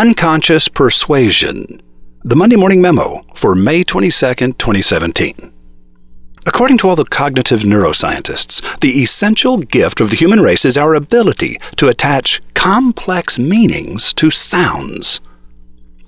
[0.00, 1.82] Unconscious Persuasion,
[2.24, 5.52] the Monday Morning Memo for May 22nd, 2017.
[6.46, 10.94] According to all the cognitive neuroscientists, the essential gift of the human race is our
[10.94, 15.20] ability to attach complex meanings to sounds.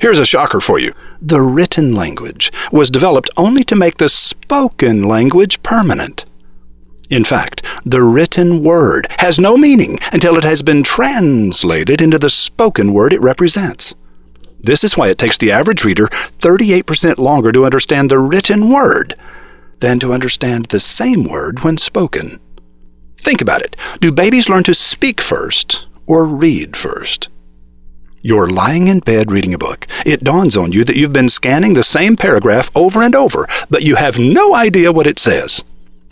[0.00, 0.94] Here's a shocker for you.
[1.20, 6.24] The written language was developed only to make the spoken language permanent.
[7.10, 12.30] In fact, the written word has no meaning until it has been translated into the
[12.30, 13.94] spoken word it represents.
[14.58, 19.14] This is why it takes the average reader 38% longer to understand the written word
[19.80, 22.40] than to understand the same word when spoken.
[23.18, 23.76] Think about it.
[24.00, 27.28] Do babies learn to speak first or read first?
[28.22, 29.86] You're lying in bed reading a book.
[30.06, 33.82] It dawns on you that you've been scanning the same paragraph over and over, but
[33.82, 35.62] you have no idea what it says.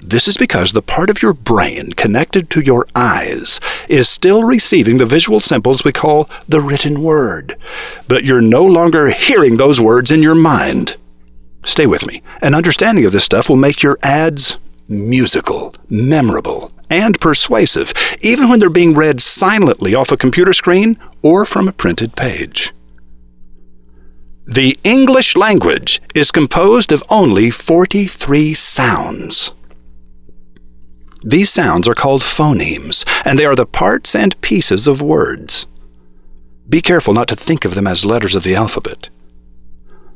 [0.03, 4.99] This is because the part of your brain connected to your eyes is still receiving
[4.99, 7.57] the visual symbols we call the written word,
[8.09, 10.97] but you're no longer hearing those words in your mind.
[11.65, 12.21] Stay with me.
[12.43, 18.59] An understanding of this stuff will make your ads musical, memorable, and persuasive, even when
[18.59, 22.75] they're being read silently off a computer screen or from a printed page.
[24.47, 29.53] The English language is composed of only 43 sounds.
[31.25, 35.67] These sounds are called phonemes, and they are the parts and pieces of words.
[36.69, 39.11] Be careful not to think of them as letters of the alphabet.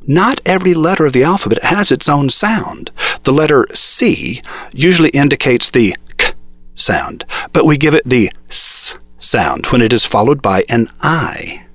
[0.05, 2.91] Not every letter of the alphabet has its own sound.
[3.23, 4.41] The letter C
[4.73, 6.31] usually indicates the k
[6.75, 11.65] sound, but we give it the s sound when it is followed by an I.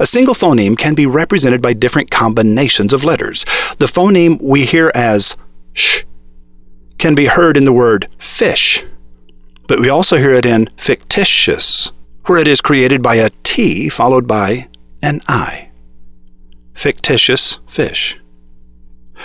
[0.00, 3.44] A single phoneme can be represented by different combinations of letters.
[3.78, 5.36] The phoneme we hear as
[5.72, 6.02] sh
[7.04, 8.82] can be heard in the word fish,
[9.68, 11.92] but we also hear it in fictitious,
[12.24, 14.68] where it is created by a T followed by
[15.02, 15.68] an I.
[16.72, 18.18] Fictitious fish.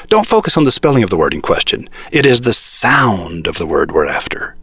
[0.10, 1.88] Don't focus on the spelling of the word in question.
[2.12, 4.58] It is the sound of the word we're after.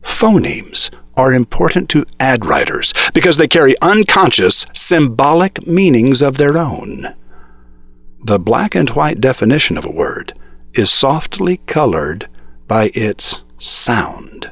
[0.00, 7.14] Phonemes are important to ad writers because they carry unconscious, symbolic meanings of their own.
[8.24, 10.32] The black and white definition of a word
[10.74, 12.28] is softly colored
[12.66, 14.50] by its sound.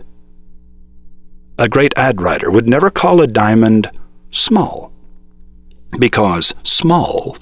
[1.59, 3.91] A great ad writer would never call a diamond
[4.31, 4.93] small,
[5.99, 7.37] because small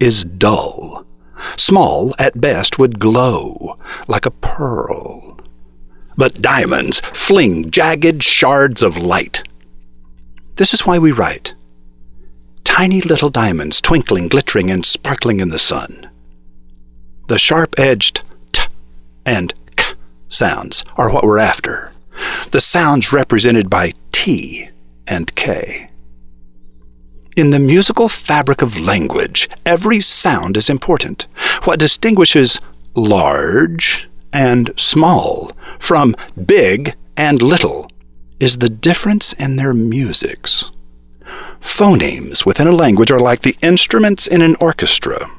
[0.00, 1.04] is dull.
[1.56, 5.38] Small, at best, would glow like a pearl.
[6.16, 9.42] But diamonds fling jagged shards of light.
[10.56, 11.54] This is why we write.
[12.64, 16.07] Tiny little diamonds twinkling, glittering, and sparkling in the sun.
[17.28, 18.22] The sharp-edged
[18.52, 18.62] t
[19.26, 19.94] and k
[20.30, 21.92] sounds are what we're after.
[22.52, 24.70] The sounds represented by t
[25.06, 25.90] and k.
[27.36, 31.26] In the musical fabric of language, every sound is important.
[31.64, 32.60] What distinguishes
[32.94, 36.16] large and small from
[36.46, 37.90] big and little
[38.40, 40.70] is the difference in their musics.
[41.60, 45.30] Phonemes within a language are like the instruments in an orchestra.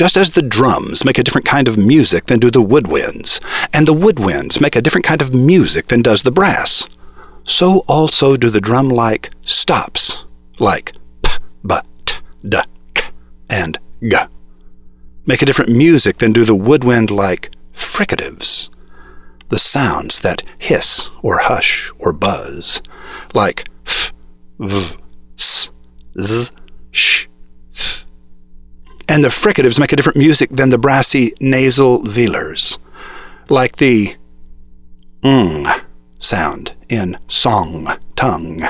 [0.00, 3.38] Just as the drums make a different kind of music than do the woodwinds,
[3.70, 6.88] and the woodwinds make a different kind of music than does the brass,
[7.44, 10.24] so also do the drum like stops,
[10.58, 11.32] like p,
[11.66, 11.74] b,
[12.06, 12.16] t,
[12.48, 12.56] d,
[12.94, 13.10] k,
[13.50, 14.16] and g,
[15.26, 18.70] make a different music than do the woodwind like fricatives,
[19.50, 22.80] the sounds that hiss or hush or buzz,
[23.34, 24.14] like f,
[24.58, 24.96] v,
[25.36, 25.70] s,
[26.18, 26.50] z,
[26.90, 27.26] sh,
[29.10, 32.78] and the fricatives make a different music than the brassy nasal velars,
[33.48, 34.14] like the
[35.24, 35.66] ng
[36.20, 38.60] sound in song, tongue,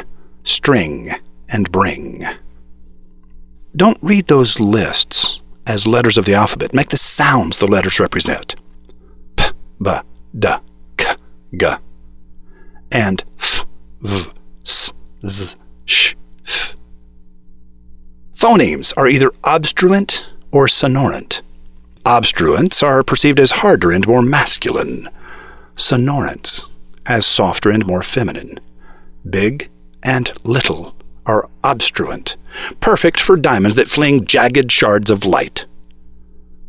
[0.42, 1.10] string,
[1.50, 2.24] and bring.
[3.76, 6.72] Don't read those lists as letters of the alphabet.
[6.72, 8.56] Make the sounds the letters represent.
[9.36, 9.44] P,
[9.82, 9.90] b,
[10.38, 10.48] d,
[10.96, 11.16] k,
[11.54, 11.66] g,
[12.90, 13.66] and f,
[14.00, 14.30] v,
[14.64, 14.92] s,
[15.26, 16.14] z, sh,
[16.44, 16.76] th.
[18.32, 21.42] Phonemes are either obstruent or sonorant.
[22.04, 25.08] Obstruents are perceived as harder and more masculine,
[25.76, 26.70] sonorants
[27.06, 28.58] as softer and more feminine.
[29.28, 29.70] Big
[30.02, 30.94] and little
[31.26, 32.36] are obstruent,
[32.80, 35.66] perfect for diamonds that fling jagged shards of light.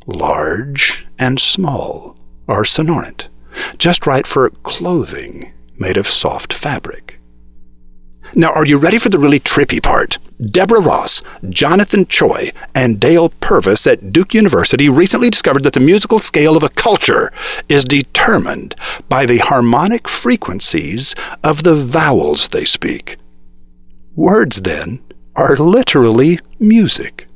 [0.05, 2.17] Large and small
[2.47, 3.29] are sonorant,
[3.77, 7.19] just right for clothing made of soft fabric.
[8.35, 10.17] Now, are you ready for the really trippy part?
[10.43, 16.19] Deborah Ross, Jonathan Choi, and Dale Purves at Duke University recently discovered that the musical
[16.19, 17.31] scale of a culture
[17.69, 18.75] is determined
[19.07, 23.17] by the harmonic frequencies of the vowels they speak.
[24.15, 24.99] Words, then,
[25.35, 27.27] are literally music.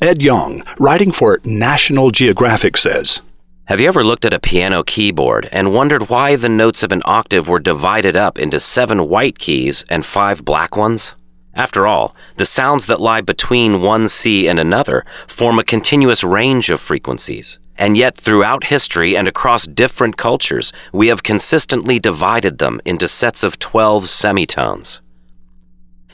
[0.00, 3.22] Ed Young, writing for National Geographic, says
[3.66, 7.00] Have you ever looked at a piano keyboard and wondered why the notes of an
[7.06, 11.16] octave were divided up into seven white keys and five black ones?
[11.54, 16.68] After all, the sounds that lie between one C and another form a continuous range
[16.68, 17.58] of frequencies.
[17.78, 23.42] And yet, throughout history and across different cultures, we have consistently divided them into sets
[23.42, 25.00] of 12 semitones.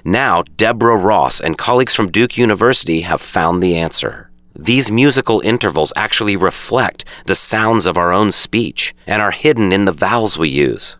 [0.05, 4.29] Now, Deborah Ross and colleagues from Duke University have found the answer.
[4.58, 9.85] These musical intervals actually reflect the sounds of our own speech and are hidden in
[9.85, 10.97] the vowels we use.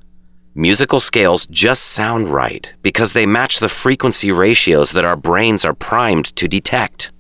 [0.55, 5.75] Musical scales just sound right because they match the frequency ratios that our brains are
[5.75, 7.12] primed to detect.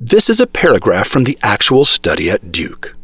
[0.00, 2.94] This is a paragraph from the actual study at Duke.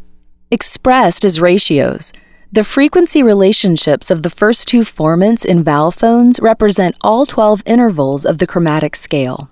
[0.50, 2.12] Expressed as ratios,
[2.52, 8.24] the frequency relationships of the first two formants in vowel phones represent all 12 intervals
[8.24, 9.49] of the chromatic scale.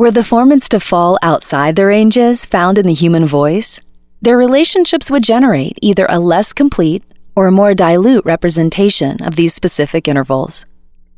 [0.00, 3.82] Were the formants to fall outside the ranges found in the human voice,
[4.22, 7.04] their relationships would generate either a less complete
[7.36, 10.64] or a more dilute representation of these specific intervals.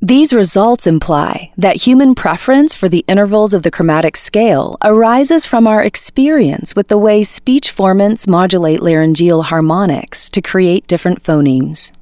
[0.01, 5.69] These results imply that human preference for the intervals of the chromatic scale arises from
[5.69, 11.93] our experience with the way speech formants modulate laryngeal harmonics to create different phonemes.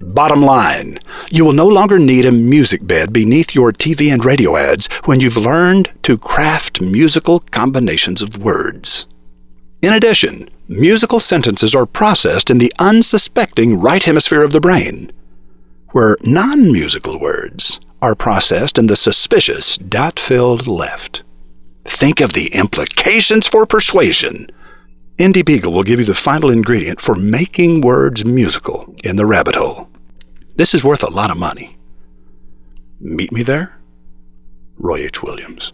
[0.00, 0.98] Bottom line,
[1.30, 5.20] you will no longer need a music bed beneath your TV and radio ads when
[5.20, 9.06] you've learned to craft musical combinations of words.
[9.80, 15.10] In addition, musical sentences are processed in the unsuspecting right hemisphere of the brain
[15.96, 21.22] where non musical words are processed in the suspicious dot filled left.
[21.86, 24.48] Think of the implications for persuasion.
[25.18, 29.54] Indy Beagle will give you the final ingredient for making words musical in the rabbit
[29.54, 29.88] hole.
[30.56, 31.78] This is worth a lot of money.
[33.00, 33.78] Meet me there,
[34.76, 35.22] Roy H.
[35.22, 35.72] Williams.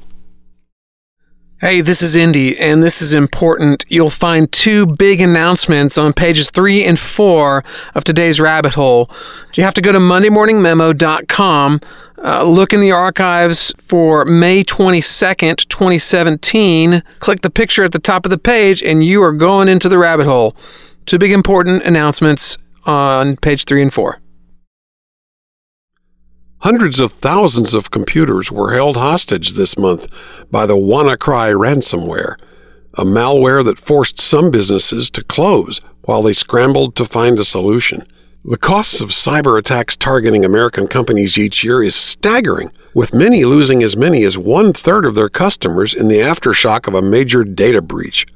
[1.60, 3.84] Hey, this is Indy, and this is important.
[3.88, 9.10] You'll find two big announcements on pages three and four of today's rabbit hole.
[9.54, 11.80] You have to go to MondayMorningMemo.com,
[12.24, 18.24] uh, look in the archives for May 22nd, 2017, click the picture at the top
[18.24, 20.56] of the page, and you are going into the rabbit hole.
[21.04, 24.20] Two big important announcements on page three and four.
[26.58, 30.06] Hundreds of thousands of computers were held hostage this month
[30.48, 32.36] by the WannaCry ransomware,
[32.94, 38.06] a malware that forced some businesses to close while they scrambled to find a solution.
[38.44, 43.84] The costs of cyber attacks targeting American companies each year is staggering, with many losing
[43.84, 47.80] as many as one third of their customers in the aftershock of a major data
[47.80, 48.26] breach.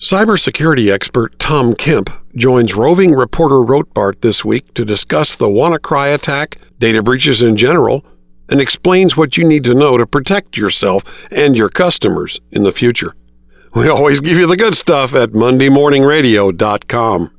[0.00, 6.56] Cybersecurity expert Tom Kemp joins roving reporter Rotbart this week to discuss the WannaCry attack,
[6.78, 8.02] data breaches in general,
[8.48, 12.72] and explains what you need to know to protect yourself and your customers in the
[12.72, 13.14] future.
[13.74, 17.30] We always give you the good stuff at MondayMorningRadio.com.